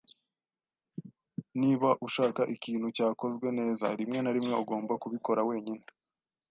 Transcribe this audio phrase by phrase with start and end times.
[1.61, 5.85] Niba ushaka ikintu cyakozwe neza, rimwe na rimwe ugomba kubikora wenyine.